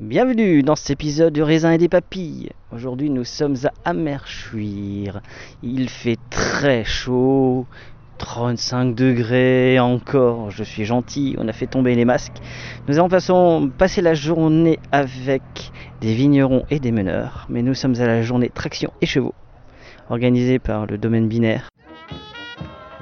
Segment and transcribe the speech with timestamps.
[0.00, 2.50] Bienvenue dans cet épisode du raisin et des papilles.
[2.72, 5.20] Aujourd'hui nous sommes à Amerchuir.
[5.62, 7.66] Il fait très chaud,
[8.16, 12.38] 35 degrés encore, je suis gentil, on a fait tomber les masques.
[12.88, 15.42] Nous allons passons- passer la journée avec
[16.00, 19.34] des vignerons et des meneurs, mais nous sommes à la journée traction et chevaux,
[20.08, 21.68] organisée par le domaine binaire.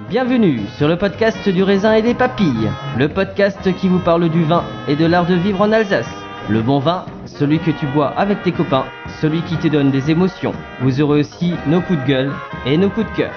[0.08, 4.42] Bienvenue sur le podcast du raisin et des papilles, le podcast qui vous parle du
[4.42, 6.08] vin et de l'art de vivre en Alsace.
[6.50, 8.86] Le bon vin, celui que tu bois avec tes copains,
[9.20, 10.52] celui qui te donne des émotions.
[10.80, 12.32] Vous aurez aussi nos coups de gueule
[12.64, 13.32] et nos coups de cœur.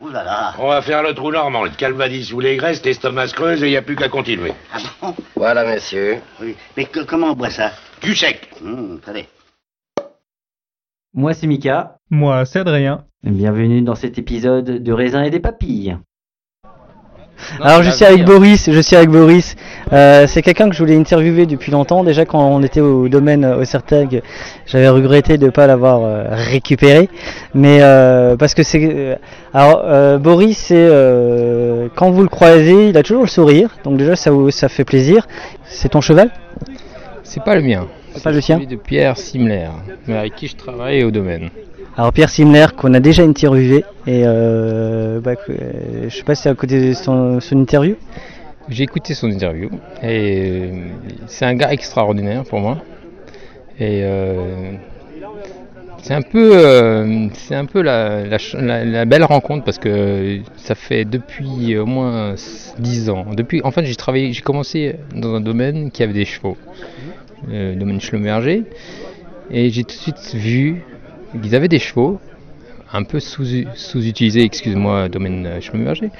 [0.00, 0.54] Ouh là là.
[0.58, 3.66] On va faire le trou normand, le calvadis sous les graisses, l'estomac se creuse et
[3.66, 4.52] il n'y a plus qu'à continuer.
[4.72, 5.14] Ah bon?
[5.36, 6.18] Voilà, monsieur.
[6.40, 6.56] Oui.
[6.76, 7.72] Mais que- comment on boit ça?
[8.02, 9.26] Du sec Hum, Attendez.
[11.12, 13.04] Moi c'est Mika, Moi, c'est Adrien.
[13.22, 15.96] bienvenue dans cet épisode de raisin et des papilles.
[17.58, 19.56] Non, Alors je suis avec Boris, je suis avec Boris.
[19.92, 22.02] Euh, c'est quelqu'un que je voulais interviewer depuis longtemps.
[22.04, 24.22] Déjà quand on était au domaine au Certeg,
[24.66, 27.08] j'avais regretté de ne pas l'avoir euh, récupéré.
[27.54, 29.18] Mais euh, parce que c'est
[29.52, 33.70] alors euh, Boris, c'est euh, quand vous le croisez, il a toujours le sourire.
[33.84, 35.26] Donc déjà ça vous- ça fait plaisir.
[35.64, 36.30] C'est ton cheval?
[37.22, 37.86] C'est pas le mien.
[38.14, 39.66] C'est pas le tien celui de Pierre Simler,
[40.06, 41.50] mais avec qui je travaille au domaine.
[41.96, 46.42] Alors Pierre Simler qu'on a déjà interviewé et euh, bah, euh, je sais pas si
[46.42, 47.94] c'est à côté de son, interview.
[48.68, 49.70] J'ai écouté son interview
[50.02, 50.88] et euh,
[51.28, 52.78] c'est un gars extraordinaire pour moi.
[53.78, 54.04] Et
[56.02, 61.04] c'est un peu, c'est un peu la, la- la belle rencontre parce que ça fait
[61.04, 62.34] depuis au moins
[62.78, 63.26] 10 ans.
[63.36, 66.56] Depuis, en fait, j'ai travaillé, j'ai commencé dans un domaine qui avait des chevaux,
[67.48, 68.62] le domaine Schlumberger,
[69.50, 70.84] et j'ai tout de suite vu
[71.42, 72.18] qu'ils avaient des chevaux,
[72.92, 76.10] un peu sous- sous-utilisés, excuse-moi, domaine euh, Schlumberger,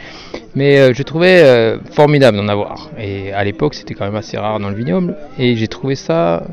[0.54, 2.90] mais euh, je trouvais euh, formidable d'en avoir.
[2.98, 6.44] Et à l'époque, c'était quand même assez rare dans le vignoble, et j'ai trouvé ça,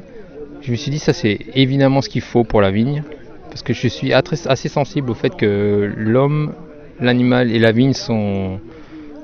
[0.62, 3.04] je me suis dit, ça c'est évidemment ce qu'il faut pour la vigne,
[3.50, 6.54] parce que je suis assez sensible au fait que l'homme,
[7.00, 8.60] l'animal et la vigne sont,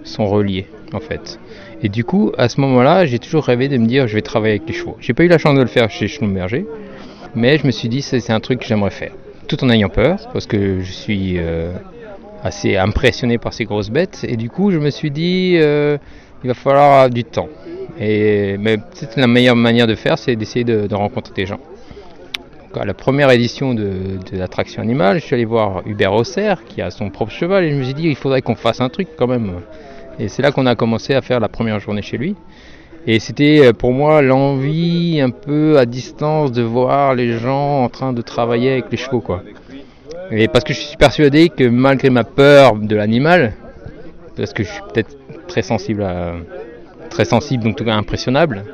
[0.04, 1.40] sont reliés, en fait.
[1.84, 4.56] Et du coup, à ce moment-là, j'ai toujours rêvé de me dire, je vais travailler
[4.56, 4.98] avec les chevaux.
[5.00, 6.66] J'ai pas eu la chance de le faire chez Schlumberger,
[7.36, 9.12] mais je me suis dit, c'est un truc que j'aimerais faire.
[9.48, 11.72] Tout en ayant peur, parce que je suis euh,
[12.44, 15.98] assez impressionné par ces grosses bêtes, et du coup, je me suis dit, euh,
[16.44, 17.48] il va falloir du temps.
[18.00, 21.60] Et, mais peut-être la meilleure manière de faire, c'est d'essayer de, rencontrer des gens.
[22.60, 26.82] Donc, à la première édition de, l'attraction animale, je suis allé voir Hubert Osser, qui
[26.82, 29.08] a son propre cheval, et je me suis dit, il faudrait qu'on fasse un truc
[29.18, 29.62] quand même.
[30.20, 32.36] Et c'est là qu'on a commencé à faire la première journée chez lui.
[33.10, 37.90] Et c'était euh, pour moi l'envie un peu à distance de voir les gens en
[37.90, 39.44] train de travailler avec les chevaux quoi.
[40.30, 43.54] Et parce que je suis persuadé que malgré ma peur de l'animal,
[44.36, 45.16] parce que je suis peut-être
[45.48, 46.34] très sensible à
[47.10, 48.66] très sensible donc tout cas impressionnable.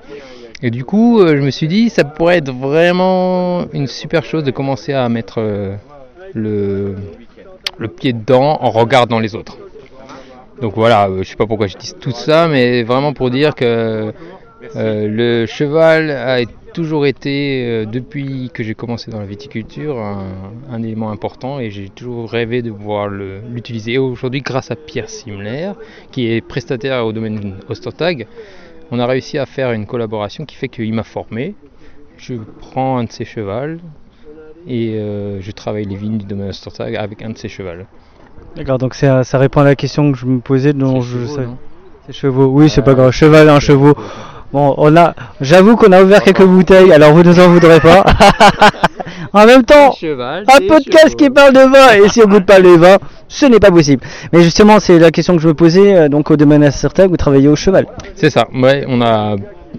[0.64, 4.44] Et du coup, euh, je me suis dit ça pourrait être vraiment une super chose
[4.44, 5.76] de commencer à mettre euh,
[6.34, 9.58] le pied dedans en regardant les autres.
[10.62, 14.14] Donc voilà, euh, je sais pas pourquoi je tout ça, mais vraiment pour dire que
[14.76, 20.84] euh, le cheval a toujours été, euh, depuis que j'ai commencé dans la viticulture, un,
[20.84, 23.94] élément important et j'ai toujours rêvé de pouvoir l'utiliser.
[23.94, 25.72] Et aujourd'hui, grâce à Pierre Simler,
[26.12, 28.28] qui est prestataire au domaine Ostertag,
[28.92, 31.56] on a réussi à faire une collaboration qui fait qu'il m'a formé.
[32.18, 33.80] Je prends un de ses chevals
[34.68, 34.98] et
[35.40, 37.88] je travaille les vignes du domaine Ostertag avec un de ses chevals.
[38.56, 41.36] D'accord, donc ça, ça répond à la question que je me posais dont je chevaux,
[41.36, 41.48] sais.
[42.08, 43.12] C'est chevaux, oui, c'est Euh, pas grave.
[43.12, 43.96] Cheval, un chevaux.
[44.52, 48.04] Bon, on a, j'avoue qu'on a ouvert quelques bouteilles, alors vous nous en voudrez pas.
[49.34, 52.60] en même temps, cheval, un podcast qui parle de vin, et si on goûte pas
[52.60, 54.04] les vins, ce n'est pas possible.
[54.32, 57.18] Mais justement, c'est la question que je me posais, euh, donc au domaine Acertag, vous
[57.18, 57.88] travaillez au cheval.
[58.16, 59.38] C'est ça, ouais, on a,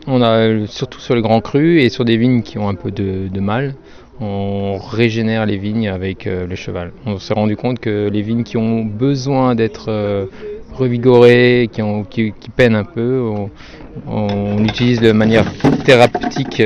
[0.08, 2.90] on a surtout sur les grands crus et sur des vignes qui ont un peu
[2.90, 3.74] de, de mal,
[4.20, 6.92] on régénère les vignes avec euh, le cheval.
[7.06, 10.26] On s'est rendu compte que les vignes qui ont besoin d'être euh,
[10.72, 13.50] revigorées, qui, peinent un peu, on,
[14.06, 15.46] on utilise de manière
[15.84, 16.62] thérapeutique.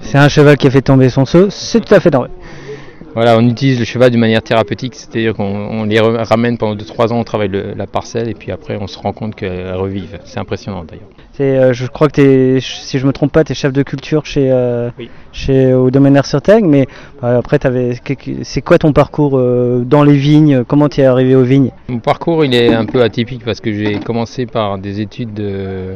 [0.00, 2.30] C'est un cheval qui a fait tomber son seau, c'est tout à fait normal.
[3.16, 7.12] Voilà, on utilise le cheval d'une manière thérapeutique, c'est-à-dire qu'on on les ramène pendant 2-3
[7.14, 10.18] ans, on travaille le- la parcelle et puis après on se rend compte qu'elles revivent.
[10.26, 11.08] C'est impressionnant d'ailleurs.
[11.40, 14.50] Euh, je crois que t'es, si je me trompe pas, t'es chef de culture chez,
[14.52, 15.08] euh, Oui.
[15.32, 16.86] chez au domaine Acertag, mais
[17.24, 17.58] euh, après,
[18.42, 20.64] c'est quoi ton parcours euh, dans les vignes?
[20.64, 21.70] Comment t'es arrivé aux vignes?
[21.88, 25.94] Mon parcours il est un peu atypique parce que j'ai commencé par des études de,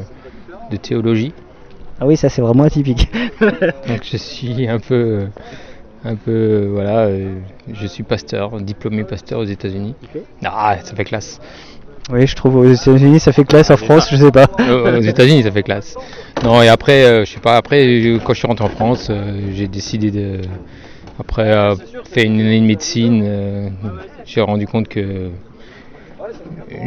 [0.71, 1.35] de théologie.
[2.01, 3.11] Ah oui, ça c'est vraiment atypique.
[3.41, 5.27] Donc je suis un peu,
[6.05, 7.35] un peu, voilà, euh,
[7.73, 9.95] je suis pasteur, diplômé pasteur aux États-Unis.
[10.45, 11.41] Ah, ça fait classe.
[12.13, 14.47] Oui, je trouve aux États-Unis ça fait classe, en France, je sais pas.
[14.59, 15.97] Euh, aux États-Unis, ça fait classe.
[16.43, 19.09] Non, et après, euh, je sais pas, après, je- quand je suis rentré en France,
[19.11, 20.41] euh, j'ai décidé de.
[21.21, 21.53] Après
[22.11, 23.69] fait une année de médecine, euh,
[24.25, 25.29] j'ai rendu compte que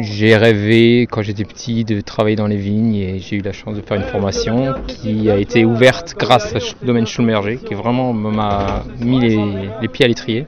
[0.00, 3.76] j'ai rêvé, quand j'étais petit, de travailler dans les vignes et j'ai eu la chance
[3.76, 8.84] de faire une formation qui a été ouverte grâce Sch- domaine Schlumberger, qui vraiment m'a
[9.00, 10.46] mis les, pieds à l'étrier.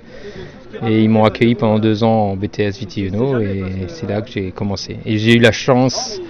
[0.86, 4.50] Et ils m'ont accueilli pendant deux ans en BTS Vitivino et c'est là que j'ai
[4.50, 4.98] commencé.
[5.06, 6.20] Et j'ai eu la chance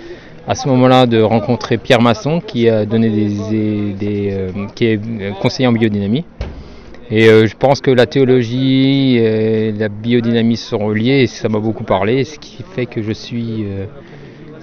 [0.47, 5.01] à ce moment-là de rencontrer Pierre Masson qui a donné des, des, euh, qui est
[5.41, 6.25] conseiller en biodynamie.
[7.11, 11.61] Et euh, je pense que la théologie et la biodynamie sont reliées et ça m'a
[11.61, 13.87] beaucoup parlé, ce qui fait que je suis euh,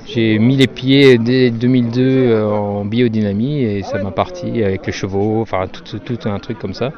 [0.05, 4.91] j'ai mis les pieds dès 2002 euh, en biodynamie et ça m'a parti avec les
[4.91, 6.91] chevaux, enfin tout, un truc comme ça.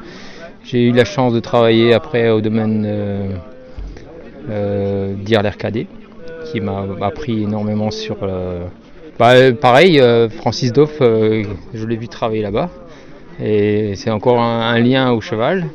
[0.64, 3.28] J'ai eu la chance de travailler après au domaine euh,
[4.50, 5.14] euh,
[6.50, 8.16] qui m'a appris énormément sur.
[9.18, 12.70] bah, pareil, Francis Doff, je l'ai vu travailler là-bas
[13.40, 15.66] et c'est encore un, un lien au cheval.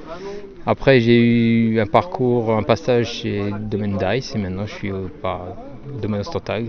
[0.65, 5.09] Après, j'ai eu un parcours, un passage chez Domaine Dice et maintenant je suis au,
[5.21, 5.47] par-
[6.01, 6.65] domaine Ostentag.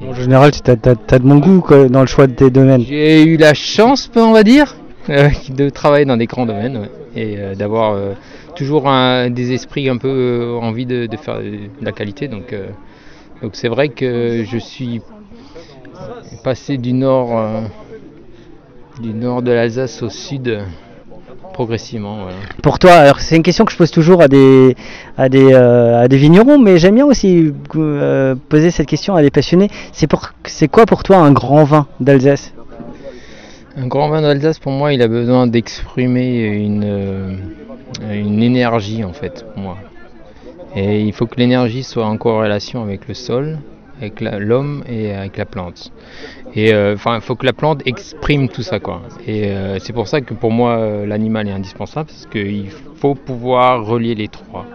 [0.00, 2.82] En général, tu as, de bon goût quoi, dans le choix de tes domaines.
[2.82, 4.76] J'ai eu la chance, on va dire,
[5.10, 8.12] euh, de travailler dans des grands domaines ouais, et euh, d'avoir euh,
[8.56, 12.28] toujours un- des esprits un peu envie de, de faire de la qualité.
[12.28, 12.54] Donc,
[13.42, 15.00] donc c'est vrai que je suis
[16.42, 17.38] passé du nord,
[19.02, 20.60] du nord de l'Alsace au sud
[21.52, 22.22] progressivement.
[22.22, 22.36] voilà.
[22.62, 24.76] Pour toi, alors c'est une question que je pose toujours à des,
[25.18, 29.22] à des, euh, à des vignerons, mais j'aime bien aussi euh, poser cette question à
[29.22, 29.68] des passionnés.
[29.92, 32.54] C'est pour, c'est quoi pour toi un grand vin d'Alsace?
[33.76, 37.34] Un grand vin d'Alsace, pour moi, il a besoin d'exprimer une, euh,
[38.12, 39.78] une énergie, en fait, pour moi.
[40.76, 43.58] Et il faut que l'énergie soit en corrélation avec le sol,
[43.98, 45.92] avec l'homme et avec la plante.
[46.54, 49.02] Et euh, enfin, il faut que la plante exprime tout ça, quoi.
[49.26, 53.14] Et euh, c'est pour ça que pour moi, euh, l'animal est indispensable, parce qu'il faut
[53.14, 54.66] pouvoir relier les trois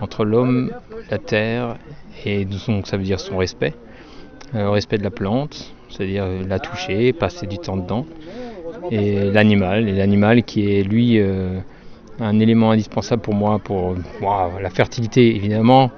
[0.00, 0.70] entre l'homme,
[1.10, 1.76] la terre,
[2.24, 3.74] et donc ça veut dire son respect,
[4.54, 8.06] Euh, respect de la plante, c'est-à-dire la toucher, passer du temps dedans,
[8.90, 11.20] et l'animal, l'animal qui est lui
[12.20, 13.94] un élément indispensable pour moi, pour
[14.62, 15.90] la fertilité évidemment,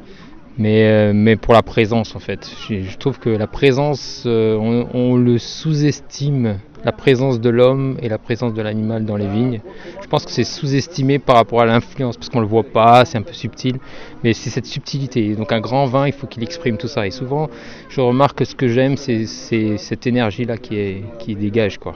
[0.59, 2.51] mais, euh, mais pour la présence en fait.
[2.69, 8.19] Je, trouve que la présence, euh, on, le sous-estime, la présence de l'homme et la
[8.19, 9.61] présence de l'animal dans les vignes.
[10.03, 13.19] Je pense que c'est sous-estimé par rapport à l'influence, parce qu'on le voit pas, c'est
[13.19, 13.79] un peu subtil,
[14.25, 15.35] mais c'est cette subtilité.
[15.35, 17.07] Donc un grand vin, il faut qu'il exprime tout ça.
[17.07, 17.49] Et souvent,
[17.89, 21.79] je remarque que ce que j'aime, c'est cette énergie-là qui dégage.
[21.79, 21.95] quoi.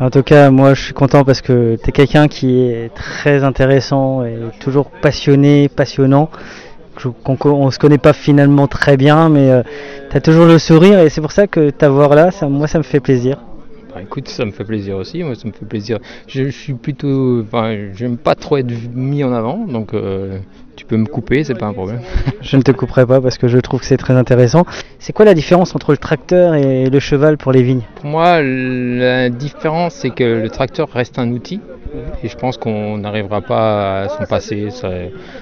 [0.00, 3.44] En tout cas, moi je suis content parce que tu es quelqu'un qui est très
[3.44, 6.30] intéressant et toujours passionné, passionnant.
[7.24, 9.62] Qu'on on se connaît pas finalement très bien, mais
[10.10, 12.84] tu as toujours le sourire et c'est pour ça que t'avoir là, moi ça me
[12.84, 13.38] fait plaisir.
[13.94, 15.22] Bah, écoute, ça me fait plaisir aussi.
[15.22, 15.98] Moi, ça me fait plaisir.
[16.26, 17.42] Je, je suis plutôt.
[17.42, 20.38] Enfin, j'aime pas trop être mis en avant, donc euh,
[20.76, 22.00] tu peux me couper, c'est pas un problème.
[22.40, 24.64] Je ne te couperai pas parce que je trouve que c'est très intéressant.
[24.98, 27.82] C'est quoi la différence entre le tracteur et le cheval pour les vignes?
[27.96, 31.60] Pour moi, la différence, c'est que le tracteur reste un outil.
[32.22, 34.68] Et je pense qu'on n'arrivera pas à s'en passer.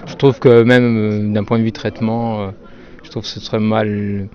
[0.07, 0.97] Je trouve que même
[1.31, 2.47] euh, d'un point de vue traitement, euh,
[3.05, 4.29] je trouve que ce serait mal.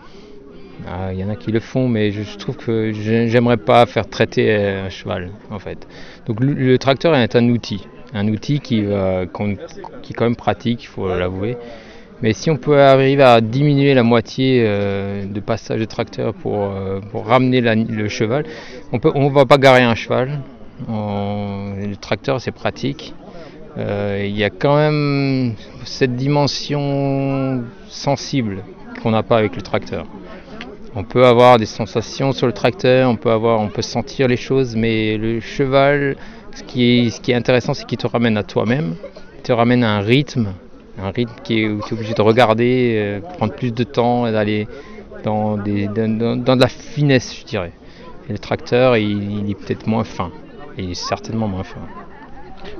[0.87, 3.85] Ah, Il y en a qui le font, mais je, trouve que j'ai- j'aimerais pas
[3.85, 5.87] faire traiter euh, un cheval, en fait.
[6.25, 11.07] Donc le tracteur est un outil, un outil qui, est quand même pratique, il faut
[11.07, 11.57] l'avouer.
[12.21, 16.63] Mais si on peut arriver à diminuer la moitié euh, de passage de tracteur pour,
[16.63, 18.45] euh, ramener le cheval,
[18.93, 20.39] on on va pas garer un cheval.
[20.87, 23.13] Le tracteur c'est pratique.
[23.77, 28.63] Euh, Il y a quand même cette dimension sensible
[29.01, 30.05] qu'on n'a pas avec le tracteur.
[30.95, 35.41] On peut avoir des sensations sur le tracteur, on peut sentir les choses, mais le
[35.41, 36.15] cheval,
[36.55, 38.95] ce qui est, ce qui est intéressant, c'est qu'il te ramène à toi-même,
[39.37, 40.47] il te ramène à un rythme,
[41.01, 44.25] un rythme qui est, où tu es obligé de regarder, euh, prendre plus de temps
[44.27, 44.67] et d'aller
[45.23, 47.71] dans, des, dans, dans- dans de la finesse, je dirais.
[48.29, 50.31] Et le tracteur, il, il est peut-être moins fin,
[50.77, 51.79] il est certainement moins fin.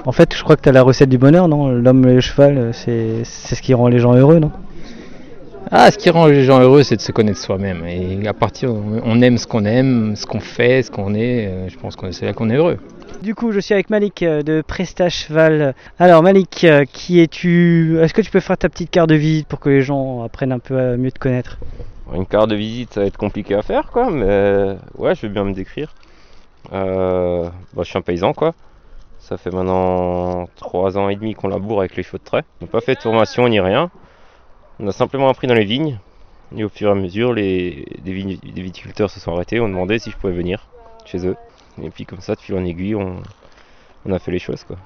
[0.06, 1.70] En fait, je crois que tu as la recette du bonheur, non?
[1.70, 4.52] L'homme et le cheval, euh, c'est c'est ce qui rend les gens heureux, non?
[5.72, 7.86] Ah, ce qui rend les gens heureux, c'est de se connaître soi-même.
[7.88, 8.72] Et à partir,
[9.04, 11.48] on aime ce qu'on aime, ce qu'on fait, ce qu'on est.
[11.48, 12.78] euh, Je pense que c'est là qu'on est heureux.
[13.22, 15.74] Du coup, je suis avec Malik euh, de Presta Cheval.
[16.00, 17.98] Alors, Malik, euh, qui es-tu?
[18.00, 20.52] Est-ce que tu peux faire ta petite carte de visite pour que les gens apprennent
[20.52, 21.58] un peu à mieux te connaître?
[22.14, 25.30] Une carte de visite, ça va être compliqué à faire, quoi, mais ouais, je vais
[25.30, 25.94] bien me décrire.
[26.74, 28.54] Euh, bah, je suis un paysan, quoi.
[29.20, 32.44] Ça fait maintenant 3 ans et demi qu'on laboure avec les chevaux de trait.
[32.62, 33.90] On n'a pas fait de formation ni rien.
[34.80, 36.00] On a simplement appris dans les vignes.
[36.56, 40.18] Et au fur et à mesure, les, viticulteurs se sont arrêtés, ont demandé si je
[40.18, 40.68] pouvais venir
[41.06, 41.36] chez eux.
[41.82, 43.18] Et puis comme ça, de fil en aiguille, on,
[44.06, 44.64] on a fait les choses.
[44.64, 44.78] Quoi.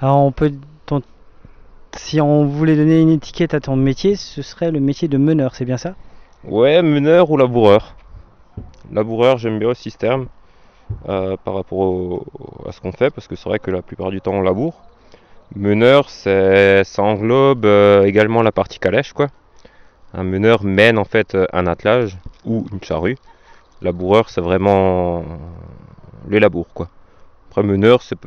[0.00, 0.52] Alors on peut,
[0.86, 1.02] ton-
[1.96, 5.54] si on voulait donner une étiquette à ton métier, ce serait le métier de meneur,
[5.54, 5.94] c'est bien ça?
[6.44, 7.94] Ouais, meneur ou laboureur.
[8.92, 10.26] Laboureur, j'aime bien aussi ce terme
[11.08, 12.24] euh, par rapport au-
[12.66, 14.74] à ce qu'on fait, parce que c'est vrai que la plupart du temps on laboure.
[15.56, 19.28] Meneur, ça englobe euh, également la partie calèche, quoi.
[20.14, 23.16] Un meneur mène en fait un attelage ou une charrue.
[23.82, 25.22] Laboureur, c'est vraiment
[26.28, 26.88] les labours, quoi.
[27.48, 28.18] Après, meneur, c'est,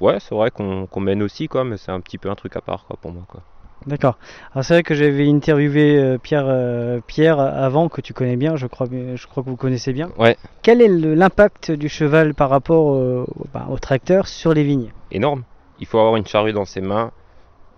[0.00, 2.60] ouais, c'est vrai qu'on, mène aussi, quoi, mais c'est un petit peu un truc à
[2.60, 3.42] part, quoi, pour moi, quoi.
[3.86, 4.18] D'accord.
[4.52, 8.56] Alors c'est vrai que j'avais interviewé euh, Pierre, euh, Pierre avant, que tu connais bien,
[8.56, 10.10] je crois, je crois que vous connaissez bien.
[10.18, 10.36] Ouais.
[10.62, 14.90] Quel est l'impact du cheval par rapport euh, au, bah, au tracteur sur les vignes?
[15.12, 15.44] Énorme.
[15.78, 17.12] Il faut avoir une charrue dans ses mains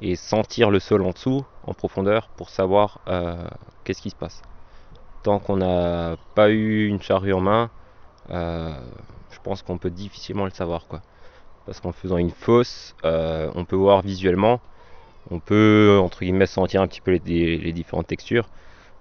[0.00, 3.34] et sentir le sol en dessous, en profondeur, pour savoir euh,
[3.84, 4.40] qu'est-ce qui se passe.
[5.24, 7.70] Tant qu'on n'a pas eu une charrue en main,
[9.48, 10.86] pense qu'on peut difficilement le savoir.
[10.88, 11.00] Quoi.
[11.64, 14.60] Parce qu'en faisant une fosse, euh, on peut voir visuellement,
[15.30, 18.50] on peut entre guillemets sentir un petit peu les, différentes textures,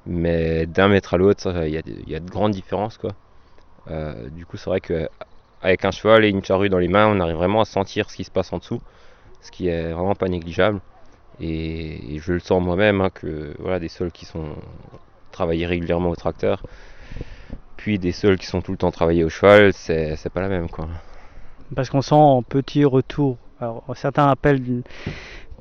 [0.05, 2.97] mais d'un mètre à l'autre, il y, a de- grandes différences.
[2.97, 3.11] Quoi.
[3.89, 5.09] Euh, du coup, c'est vrai que
[5.61, 8.15] avec un cheval et une charrue dans les mains, on arrive vraiment à sentir ce
[8.15, 8.79] qui se passe en dessous,
[9.41, 10.79] ce qui est vraiment pas négligeable.
[11.41, 14.55] Et, et je le sens moi-même hein, que voilà des sols qui sont
[15.31, 16.63] travaillés régulièrement au tracteur,
[17.77, 20.69] puis des sols qui sont tout le temps travaillés au cheval, c'est pas la même
[20.69, 20.87] quoi.
[21.75, 23.37] Parce qu'on sent un petit retour.
[23.59, 24.61] Alors certains appellent,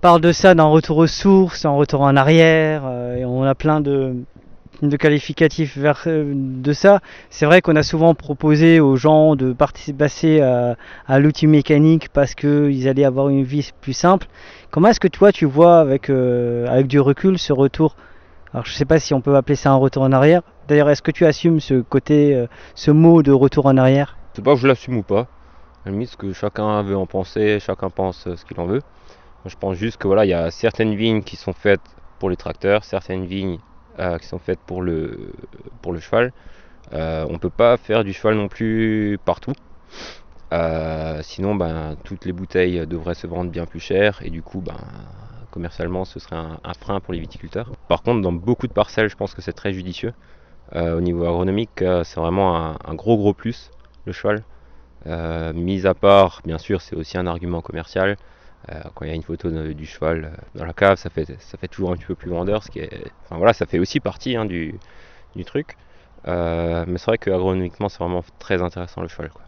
[0.01, 3.55] parlent de ça d'un retour aux sources, un retour en arrière, euh, et on a
[3.55, 4.15] plein de,
[4.99, 7.01] qualificatifs euh, de ça.
[7.31, 12.89] C'est vrai qu'on a souvent proposé aux gens de participer à, l'outil mécanique parce qu'ils
[12.89, 14.27] allaient avoir une vie plus simple.
[14.71, 17.97] Comment est-ce que toi tu vois avec, euh, avec du recul ce retour?
[18.53, 20.43] Alors je sais pas si on peut appeler ça un retour en arrière.
[20.69, 24.17] D'ailleurs, est-ce que tu assumes ce côté, euh, ce mot de retour en arrière?
[24.35, 25.29] C'est pas que je l'assume ou pas.
[25.85, 25.91] À
[26.33, 28.83] chacun veut en penser, chacun pense euh, ce qu'il en veut.
[29.45, 31.81] Je pense juste que voilà, il y a certaines vignes qui sont faites
[32.19, 33.59] pour les tracteurs, certaines vignes
[34.01, 35.33] euh, qui sont faites pour le,
[36.01, 36.33] cheval.
[36.93, 39.53] On peut pas faire du cheval non plus partout.
[41.23, 44.79] Sinon, ben, toutes les bouteilles devraient se vendre bien plus cher et du coup, ben,
[45.53, 47.71] commercialement, ce serait un frein pour les viticulteurs.
[47.89, 50.13] Par contre, dans beaucoup de parcelles, je pense que c'est très judicieux.
[50.75, 53.73] Euh, au niveau agronomique, euh, c'est vraiment un, un gros gros plus
[54.05, 54.45] le cheval.
[55.07, 58.19] Euh, mis à part, bien sûr, c'est aussi un argument commercial.
[58.95, 61.59] Quand il y a une photo de- du cheval dans la cave, ça fait, ça
[61.59, 62.63] fait toujours un petit peu plus vendeur.
[62.65, 64.81] Ce qui est, enfin voilà, ça fait aussi partie hein, du,
[65.37, 65.77] du truc.
[66.29, 69.31] Euh, mais c'est vrai que agronomiquement, c'est vraiment très intéressant le cheval.
[69.33, 69.45] quoi.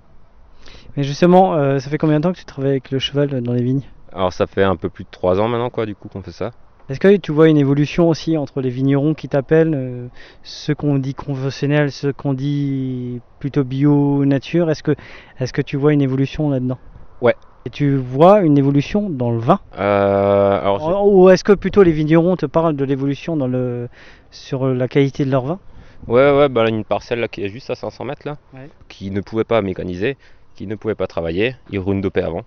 [0.97, 3.53] Mais justement, euh, ça fait combien de temps que tu travailles avec le cheval dans
[3.53, 3.85] les vignes?
[4.13, 6.33] Alors ça fait un peu plus de 3 ans maintenant, quoi, du coup, qu'on fait
[6.33, 6.53] ça.
[6.89, 10.09] Est-ce que tu vois une évolution aussi entre les vignerons qui t'appellent, euh,
[10.43, 14.71] ceux qu'on dit conventionnels, ceux qu'on dit plutôt bio, nature?
[14.71, 14.95] Est-ce que,
[15.39, 16.79] est que tu vois une évolution là-dedans?
[17.21, 17.37] Ouais.
[17.67, 19.61] Et tu vois une évolution dans le vin?
[19.79, 23.89] Euh, alors, j'ai- Ou est-ce que plutôt les vignerons te parlent de l'évolution dans le,
[24.31, 25.59] sur la qualité de leur vin?
[26.07, 28.71] Ouais, ouais, bah là, une parcelle là qui est juste à 500 mètres là, Ouais.
[28.89, 30.17] qui ne pouvait pas mécaniser,
[30.55, 31.55] qui ne pouvait pas travailler.
[31.69, 32.45] Il roundopait avant.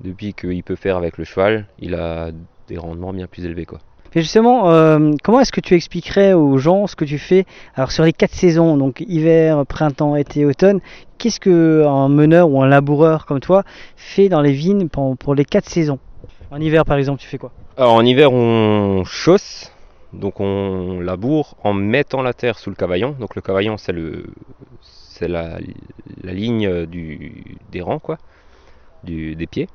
[0.00, 2.30] Depuis qu'il peut faire avec le cheval, il a
[2.68, 3.78] des rendements bien plus élevés quoi.
[4.16, 7.90] Et justement, euh, comment est-ce que tu expliquerais aux gens ce que tu fais Alors
[7.90, 10.80] sur les quatre saisons, donc hiver, printemps, été, automne,
[11.18, 13.64] qu'est-ce que un meneur ou un laboureur comme toi
[13.96, 15.98] fait dans les vignes pour, pour les quatre saisons?
[16.52, 17.50] En hiver par exemple, tu fais quoi?
[17.76, 19.72] Alors en hiver on chausse,
[20.12, 23.16] donc on laboure en mettant la terre sous le cavaillon.
[23.18, 24.26] Donc le cavaillon c'est le
[24.80, 25.58] c'est la,
[26.22, 28.18] la ligne du, des rangs quoi,
[29.02, 29.68] du, des pieds.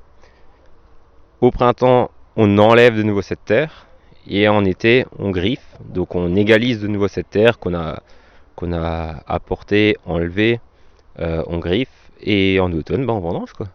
[1.42, 3.88] Au printemps on enlève de nouveau cette terre
[4.28, 8.02] et en été on griffe, donc on égalise de nouveau cette terre qu'on a
[8.56, 10.60] qu'on a apporté, enlevé,
[11.20, 13.68] euh, on griffe et en automne ben, on vendange quoi.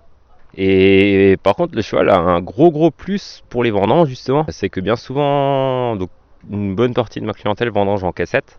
[0.56, 4.68] Et par contre, le cheval a un gros gros plus pour les vendanges justement, c'est
[4.68, 6.11] que bien souvent, donc
[6.50, 8.59] une bonne partie de ma clientèle vendange en cassette.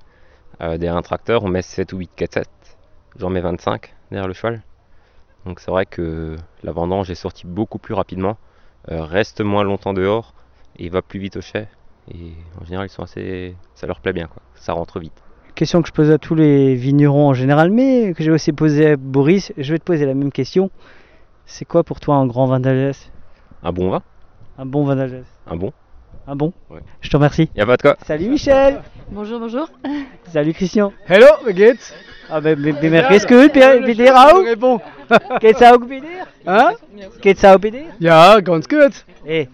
[0.61, 2.77] Euh, derrière un tracteur, on met 7 ou 8 cassettes.
[3.17, 4.63] J'en mets 25 derrière le cheval.
[5.45, 8.37] Donc c'est vrai que la vendange est sortie beaucoup plus rapidement,
[8.87, 10.33] reste moins longtemps dehors
[10.77, 11.67] et va plus vite au chai.
[12.13, 14.41] Et en général, ils sont assez, ça leur plaît bien quoi.
[14.55, 15.21] Ça rentre vite.
[15.55, 18.91] Question que je pose à tous les vignerons en général, mais que j'ai aussi posé
[18.91, 19.53] à Boris.
[19.57, 20.69] Je vais te poser la même question.
[21.45, 23.09] C'est quoi pour toi un grand vin d'Alsace?
[23.63, 24.03] Un bon vin,
[24.57, 25.71] Un bon vin d'Alsace un bon?
[26.27, 26.53] Un bon?
[26.69, 26.81] Ouais.
[27.01, 27.49] Je te remercie.
[27.55, 27.95] Y a pas de quoi.
[28.03, 29.69] Salut Michel Bonjour, bonjour.
[30.25, 31.93] Salut Christian wie geht's?
[32.29, 34.43] Ah ben, ben, ben, geht's gut, bei, bei dir auch?
[34.57, 34.81] Bon.
[35.09, 36.25] Auch bei dir?
[36.45, 36.75] Hein?
[37.21, 37.83] Geht's auch bei dir?
[37.99, 38.93] Ja, ganz gut.
[39.25, 39.47] Eh,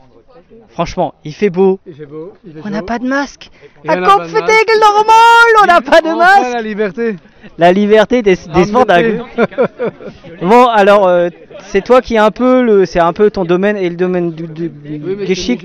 [0.73, 1.79] Franchement, il fait beau.
[1.85, 2.31] Il fait beau.
[2.45, 3.49] Il fait On n'a pas de masque.
[3.85, 4.35] À on n'a pas de masque.
[4.37, 6.53] Kopfdeckel normal, on n'a pas de Enfin, masque.
[6.53, 7.15] la liberté.
[7.57, 8.71] La liberté des, des.
[10.41, 11.29] Bon, alors, euh,
[11.71, 14.31] c'est toi qui est un peu le, c'est un peu ton domaine et le domaine
[14.31, 15.63] du, du, du Oui, mais Geschicht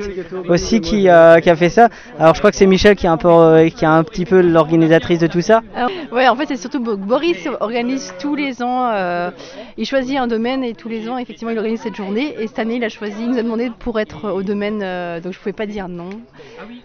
[0.48, 1.88] aussi organisé, qui a, qui a fait ça.
[2.18, 4.24] Alors, je crois que c'est Michel qui est un peu, euh, qui est un petit
[4.24, 5.62] peu l'organisatrice de tout ça.
[5.74, 8.88] Alors, ouais, en fait, c'est surtout Bo- Boris organise tous les ans.
[8.92, 9.30] euh,
[9.76, 12.34] il choisit un domaine et tous les ans, effectivement, il organise cette journée.
[12.40, 15.20] Et cette année, il a choisi, il nous a demandé pour être au domaine, euh,
[15.20, 16.10] donc je pouvais pas dire non.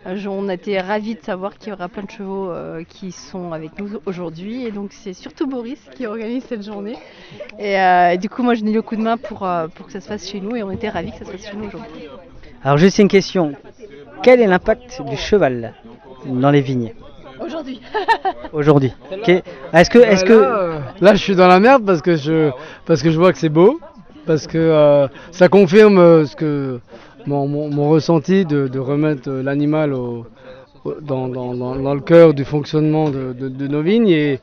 [0.08, 3.12] Euh, on a été ravis de savoir qu'il y aura plein de chevaux euh, qui
[3.12, 4.66] sont avec nous aujourd'hui.
[4.66, 6.96] Et donc, c'est surtout Boris qui organise cette journée.
[7.60, 9.86] Et, euh, et du coup, moi, je donné le coup de main pour, euh, pour
[9.88, 10.56] que ça se fasse chez nous.
[10.56, 12.08] Et on était ravis que ça se fasse chez nous aujourd'hui.
[12.64, 13.54] Alors, juste une question.
[14.24, 15.74] Quel est l'impact du cheval
[16.26, 16.94] dans les vignes
[17.44, 17.82] Aujourd'hui.
[18.54, 18.94] aujourd'hui.
[19.74, 22.52] Est-ce que, est-ce Là, que, euh, là, je suis dans la merde parce que je,
[22.86, 23.80] parce que je vois que c'est beau,
[24.28, 26.80] parce que euh, ça confirme ce que
[27.26, 30.28] mon, mon- mon ressenti de, de remettre l'animal au-
[30.86, 34.10] au- dans, dans- dans- dans le cœur du fonctionnement de, de- de nos vignes.
[34.10, 34.40] Et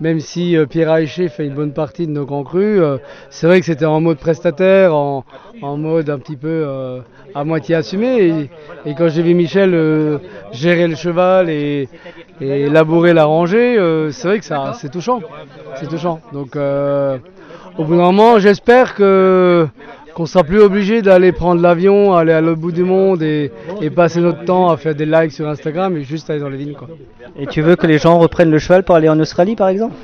[0.00, 2.98] même si euh, Pierre Aïché fait une bonne partie de nos grands crus, euh,
[3.30, 5.24] c'est vrai que c'était en mode prestataire, en,
[5.62, 7.00] mode un petit peu euh,
[7.34, 8.48] à moitié assumé.
[8.84, 10.20] Et, quand j'ai vu Michel
[10.52, 11.88] gérer le cheval et,
[12.40, 13.76] et labourer la rangée,
[14.12, 15.20] c'est vrai que ça, c'est touchant.
[15.76, 16.20] C'est touchant.
[16.32, 19.66] Donc, au bout d'un moment, j'espère que
[20.16, 23.90] qu'on sera plus obligé d'aller prendre l'avion, aller à l'autre bout du monde et, et
[23.90, 26.72] passer notre temps à faire des likes sur Instagram et juste aller dans les vignes.
[26.72, 26.88] Quoi.
[27.38, 29.94] et tu veux que les gens reprennent le cheval pour aller en Australie, par exemple?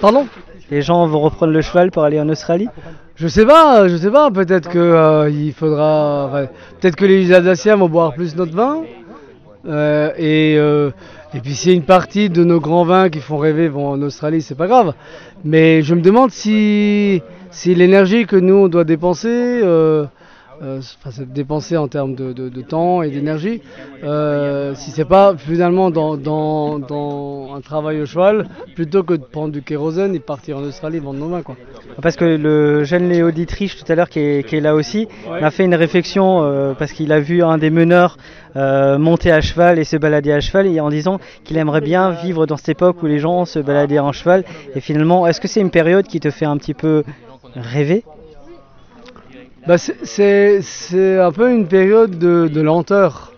[0.00, 0.28] Pardon?
[0.70, 2.68] Les gens vont reprendre le cheval pour aller en Australie?
[3.16, 4.30] Je sais pas, je sais pas.
[4.30, 6.46] Peut-être que euh, il faudra, enfin,
[6.80, 8.82] peut-être que les Alsaciens vont boire plus notre vin.
[9.66, 10.90] Euh, et euh,
[11.34, 13.88] et puis s'il y a une partie de nos grands vins qui font rêver vont
[13.88, 14.94] en Australie, c'est pas grave.
[15.44, 19.28] Mais je me demande si si l'énergie que nous on doit dépenser,
[19.62, 20.04] euh,
[20.62, 20.80] euh,
[21.10, 23.60] c'est dépenser en termes de, de- temps et d'énergie,
[24.04, 26.14] euh, si c'est pas finalement dans,
[27.56, 31.18] un travail au cheval, plutôt que de prendre du kérosène et partir en Australie vendre
[31.18, 31.56] nos vins quoi.
[32.00, 35.64] Parce que le jeune Léo Dietrich tout à l'heure qui est, là aussi m'a fait
[35.64, 38.16] une réflexion euh, parce qu'il a vu un des meneurs
[38.54, 42.46] monter à cheval et se balader à cheval et en disant qu'il aimerait bien vivre
[42.46, 45.60] dans cette époque où les gens se baladaient en cheval et finalement est-ce que c'est
[45.60, 47.02] une période qui te fait un petit peu
[47.56, 48.04] rêver
[49.66, 53.32] Bah, c'est- c'est c'est un peu une période de, de lenteur.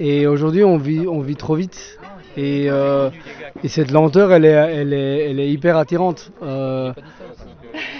[0.00, 1.98] Et aujourd'hui, on vit, on vit trop vite.
[2.36, 3.10] Et, euh,
[3.62, 6.32] et cette lenteur, elle est, elle est, elle est hyper attirante.
[6.42, 6.92] Euh,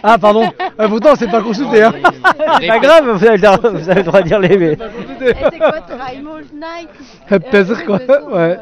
[0.04, 0.44] Ah, pardon.
[0.78, 1.82] Ah, pourtant, c'est pas consulté.
[1.82, 1.92] Hein.
[2.60, 4.76] C'est pas grave, vous avez, le droit- vous avez le droit de dire les mais-
[7.50, 7.98] Pesr, quoi.
[8.32, 8.58] Ouais.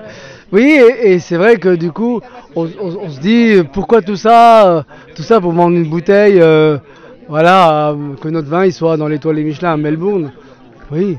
[0.52, 2.20] Oui, et, c'est vrai que du coup,
[2.54, 4.82] on, se dit pourquoi tout ça, euh,
[5.14, 6.76] tout ça pour vendre une bouteille, euh,
[7.26, 10.30] voilà, euh, que notre vin il soit dans l'étoile des Michelin à Melbourne.
[10.90, 11.16] Oui,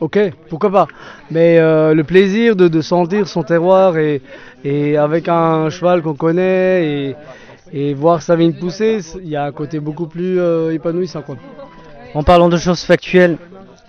[0.00, 0.88] ok, pourquoi pas.
[1.30, 4.22] Mais le plaisir de, sentir son terroir et,
[4.96, 7.14] avec un cheval qu'on connaît
[7.70, 11.20] et, voir sa vigne pousser, il y a un côté beaucoup plus euh, épanouissant.
[11.20, 11.36] Quoi.
[12.14, 13.36] En parlant de choses factuelles,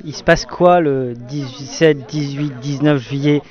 [0.04, 3.42] il se passe quoi le 17, 18, 19 juillet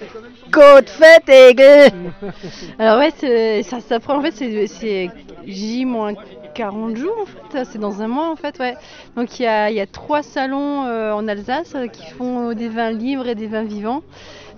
[0.54, 1.56] Côte fête et
[2.78, 5.10] Alors ouais, ça, prend en fait c'est c'est
[5.44, 6.12] J moins
[6.54, 8.76] 40 jours en fait, c'est dans un mois en fait, ouais.
[9.16, 12.52] Donc il y a, il y a trois salons euh, en Alsace euh, qui font
[12.52, 14.04] des vins libres et des vins vivants,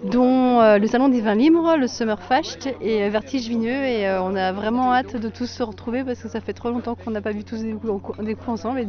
[0.04, 4.22] dont euh, le salon des vins libres, le Summerfest et euh, Vertige Vigneux et euh,
[4.22, 7.10] on a vraiment hâte de tous se retrouver parce que ça fait trop longtemps qu'on
[7.10, 8.86] n'a pas vu tous des coups, ensemble et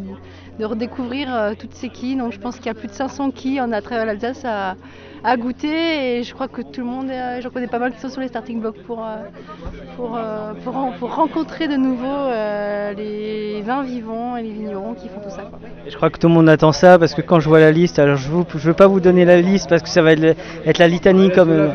[0.60, 2.17] de, redécouvrir toutes ces quilles.
[2.17, 4.75] Donc je pense qu'il y a plus de 500 quilles en à travers l'Alsace à,
[5.38, 8.21] goûter et je crois que tout le monde, j'en connais pas mal qui sont sur
[8.21, 9.06] les starting blocks pour,
[9.97, 10.17] pour,
[10.63, 12.30] pour, ren- pour rencontrer de nouveau
[12.95, 15.51] les vins vivants et les vignerons qui font tout ça.
[15.88, 17.99] Je crois que tout le monde attend ça parce que quand je vois la liste,
[17.99, 20.88] alors je ne veux pas vous donner la liste parce que ça va être la
[20.88, 21.57] litanie comme.
[21.58, 21.67] Euh,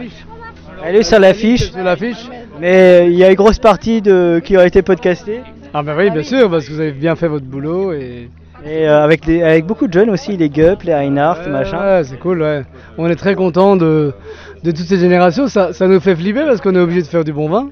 [0.84, 2.28] Elle est sur l'affiche, Sur l'affiche
[2.60, 5.40] mais euh, il y a une grosse partie de, qui a été podcastée.
[5.74, 8.28] Ah bah oui, bien sûr, parce que vous avez bien fait votre boulot et...
[8.64, 11.78] Et euh, avec, des, avec beaucoup de jeunes aussi, les Gup, les Reinhardt, Ouais, machin.
[11.80, 12.62] ouais, c'est cool, ouais.
[12.96, 14.12] On est très content de,
[14.62, 15.48] de toutes ces générations.
[15.48, 17.70] Ça, ça nous fait flipper parce qu'on est obligé de faire du bon vin.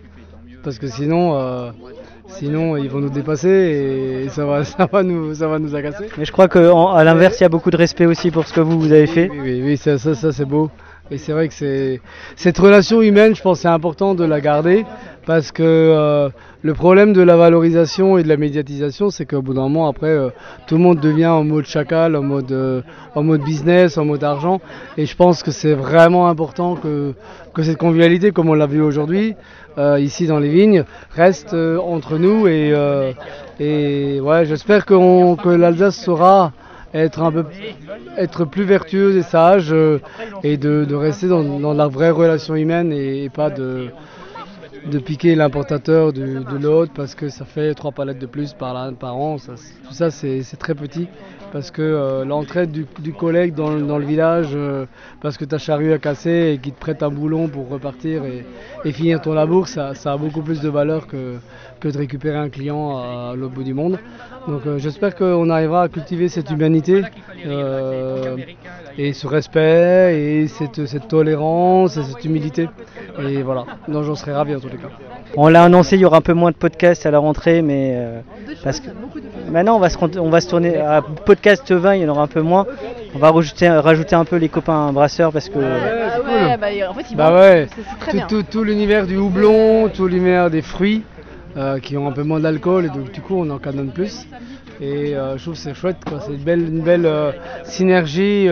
[0.65, 1.71] Parce que sinon, euh,
[2.27, 6.07] sinon ils vont nous dépasser et ça va, ça va, nous, ça va nous agacer.
[6.19, 8.61] Mais je crois qu'à l'inverse, il y a beaucoup de respect aussi pour ce que
[8.61, 9.29] vous, vous avez fait.
[9.31, 10.71] Oui, oui, oui, ça, ça, ça, c'est beau.
[11.11, 12.01] Et c'est vrai que c'est
[12.37, 14.85] cette relation humaine, je pense, c'est important de la garder
[15.27, 16.29] parce que euh,
[16.63, 20.09] le problème de la valorisation et de la médiatisation, c'est qu'au bout d'un moment, après,
[20.09, 20.31] euh,
[20.69, 22.83] tout le monde devient en mode chacal, en mode, euh,
[23.17, 24.61] en mode business, en mode argent.
[24.97, 27.15] Et je pense que c'est vraiment important que,
[27.55, 29.35] que cette convivialité, comme on l'a vu aujourd'hui,
[29.99, 30.85] ici dans les vignes,
[31.17, 32.47] reste entre nous.
[32.47, 32.75] Et,
[33.59, 36.53] et ouais, j'espère que l'Alsace saura
[36.95, 37.45] être un peu
[38.17, 40.01] être plus vertueuse et sage euh,
[40.43, 46.93] et de, rester dans, la vraie relation humaine et, pas de piquer l'importateur de l'autre
[46.95, 49.37] parce que ça fait trois palettes de plus par, an.
[49.39, 51.09] Tout ça, c'est très petit
[51.53, 54.87] parce que euh, l'entraide du, collègue dans, le- village, euh,
[55.21, 58.93] parce que ta charrue a cassé et qu'il te prête un boulon pour repartir et,
[58.93, 61.39] finir ton labour, ça a beaucoup plus de valeur que,
[61.81, 63.99] que de récupérer un client à l'autre bout du monde.
[64.47, 67.03] Donc euh, j'espère qu'on arrivera à cultiver cette humanité
[67.47, 68.37] euh,
[68.99, 72.69] et ce respect et cette, cette tolérance et cette humilité.
[73.23, 74.89] Et voilà, donc j'en serais ravi en tous les cas.
[75.37, 77.93] On l'a annoncé, il y aura un peu moins de podcasts à la rentrée, mais
[77.95, 78.21] euh,
[78.65, 78.89] parce que
[79.51, 82.09] maintenant on va se rent- on va se tourner à podcast 20, il y en
[82.09, 82.67] aura un peu moins.
[83.15, 86.95] On va rajouter rajouter un peu les copains brasseurs parce que Ah ouais, bah, en
[86.95, 88.27] fait, il Bah ouais, C'est- c'est très tout, bien.
[88.27, 91.03] tout- tout l'univers du houblon, tout l'univers des fruits
[91.57, 94.27] euh, qui ont un peu moins d'alcool et donc du coup on en canonne plus.
[94.81, 97.33] Et euh, je trouve c'est chouette, c'est une belle, euh,
[97.65, 98.49] synergie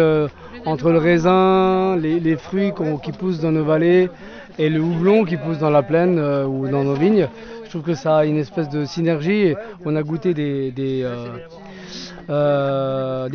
[0.66, 4.11] entre le raisin, les, fruits qui poussent dans nos vallées
[4.58, 7.28] et le houblon qui pousse dans la plaine ou dans nos vignes.
[7.64, 9.54] Je trouve que ça a une espèce de synergie.
[9.84, 11.06] On a goûté des, des,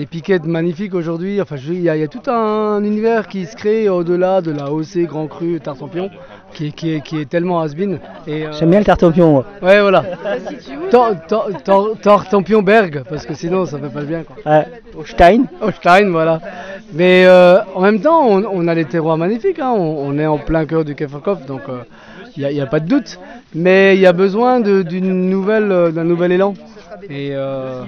[0.06, 1.42] piquettes magnifiques aujourd'hui.
[1.42, 5.28] Enfin, il y a tout un univers qui se crée au-delà de la OC Grand
[5.28, 6.10] Cru Tartampion,
[6.54, 8.00] qui, est- qui, est, qui est tellement has-been.
[8.28, 9.32] Euh, j'aime bien le tartampion.
[9.32, 9.46] moi.
[9.62, 10.04] Ouais, voilà.
[10.24, 14.00] Ça se situe où, Tar- tar- tar- Tartampion Berg, parce que sinon ça fait pas
[14.02, 14.24] le bien.
[14.24, 14.36] Quoi.
[14.52, 14.66] Ouais,
[14.98, 15.44] au Stein.
[15.62, 16.40] Holstein, voilà.
[16.94, 19.60] Mais euh, en même temps, on, on a les terroirs magnifiques.
[19.60, 19.74] hein.
[19.76, 21.62] On, on est en plein cœur du Keferkopf, donc
[22.38, 23.20] il n'y a, pas de doute.
[23.56, 26.54] Mais il y a besoin de- d'une nouvelle, euh, d'un nouvel élan.
[27.10, 27.82] Et, euh,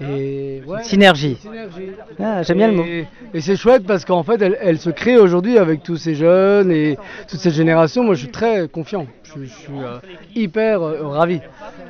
[0.00, 0.82] et ouais.
[0.82, 1.36] Synergie.
[1.40, 1.90] Synergie.
[2.18, 2.84] Ah, j'aime bien le mot.
[2.84, 6.72] Et, c'est chouette parce qu'en fait, elle, elle se crée aujourd'hui avec tous ces jeunes
[6.72, 8.02] et toute cette génération.
[8.02, 9.06] Moi, je suis très confiant.
[9.22, 9.98] Je, je suis euh,
[10.34, 11.40] hyper euh, ravi.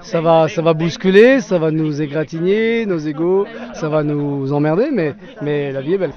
[0.02, 4.90] Ça va, ça va bousculer, ça va nous égratigner, nos égaux, ça va nous emmerder,
[4.92, 6.12] mais, mais la vie est belle.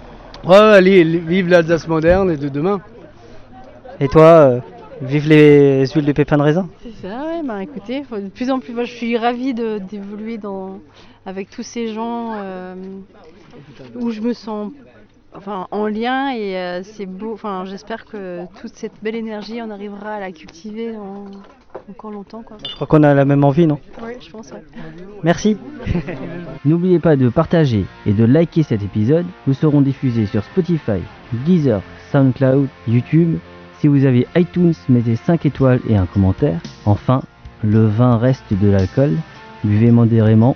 [0.45, 2.81] Ouais, vive l'Alsace moderne et de demain.
[3.99, 4.59] Et toi, euh,
[5.01, 6.69] vive les huiles de pépins de raisin.
[6.83, 10.37] C'est ça, ouais, bah écoutez, faut de plus en plus, moi je suis ravie d'évoluer
[10.37, 10.79] dans,
[11.27, 12.73] avec tous ces gens euh,
[13.95, 14.71] où je me sens
[15.35, 19.69] enfin, en lien et euh, c'est beau, enfin j'espère que toute cette belle énergie, on
[19.69, 20.95] arrivera à la cultiver
[21.89, 22.43] encore longtemps.
[22.43, 22.55] Quoi.
[22.65, 23.77] Je crois qu'on a la même envie, non?
[24.01, 24.63] Ouais, je pense, ouais.
[25.21, 25.57] Merci.
[26.65, 29.25] N'oubliez pas de partager et de liker cet épisode.
[29.47, 31.01] Nous serons diffusés sur Spotify,
[31.45, 31.81] Deezer,
[32.13, 33.37] SoundCloud, YouTube.
[33.79, 36.61] Si vous avez iTunes, mettez 5 étoiles et un commentaire.
[36.85, 37.21] Enfin,
[37.63, 39.17] le vin reste de l'alcool.
[39.63, 40.55] Buvez modérément,